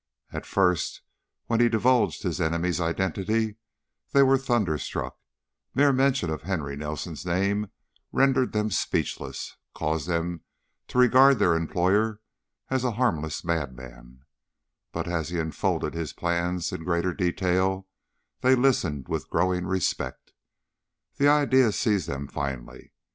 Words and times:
At 0.31 0.47
first, 0.47 1.03
when 1.45 1.59
he 1.59 1.69
divulged 1.69 2.23
his 2.23 2.41
enemy's 2.41 2.81
identity, 2.81 3.57
they 4.13 4.23
were 4.23 4.39
thunderstruck; 4.39 5.15
mere 5.75 5.93
mention 5.93 6.31
of 6.31 6.41
Henry 6.41 6.75
Nelson's 6.75 7.23
name 7.23 7.69
rendered 8.11 8.51
them 8.51 8.71
speechless 8.71 9.51
and 9.51 9.77
caused 9.79 10.07
them 10.07 10.41
to 10.87 10.97
regard 10.97 11.37
their 11.37 11.53
employer 11.53 12.19
as 12.71 12.83
a 12.83 12.93
harmless 12.93 13.45
madman, 13.45 14.25
but 14.91 15.07
as 15.07 15.29
he 15.29 15.37
unfolded 15.37 15.93
his 15.93 16.13
plans 16.13 16.71
in 16.71 16.83
greater 16.83 17.13
detail 17.13 17.87
they 18.39 18.55
listened 18.55 19.07
with 19.07 19.29
growing 19.29 19.67
respect. 19.67 20.33
The 21.17 21.27
idea 21.27 21.71
seized 21.71 22.07
them 22.09 22.27
finally. 22.27 22.91